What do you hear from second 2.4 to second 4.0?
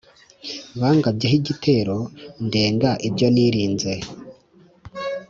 Ndenga ibyo nirinze